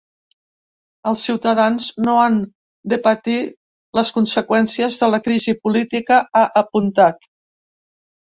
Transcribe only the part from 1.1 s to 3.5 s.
ciutadans no han de patir